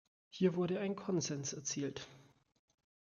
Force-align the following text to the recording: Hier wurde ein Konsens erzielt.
Hier 0.31 0.55
wurde 0.55 0.79
ein 0.79 0.95
Konsens 0.95 1.53
erzielt. 1.53 2.07